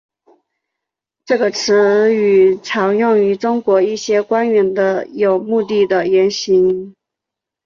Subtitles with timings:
[1.25, 6.95] 这个词语常用于中国一些官员的有目的言行。